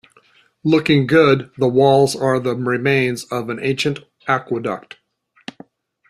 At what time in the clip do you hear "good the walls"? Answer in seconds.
1.05-2.15